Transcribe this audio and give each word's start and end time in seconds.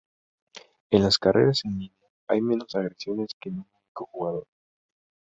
En 0.89 1.03
las 1.03 1.19
carreras 1.19 1.63
en 1.63 1.77
línea, 1.77 2.09
hay 2.27 2.41
menos 2.41 2.73
agresiones 2.73 3.35
que 3.39 3.49
en 3.49 3.57
un 3.59 3.67
único 3.75 4.07
jugador. 4.07 4.47